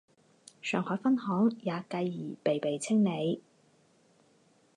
[0.63, 3.43] 上海分行也继而被被清理。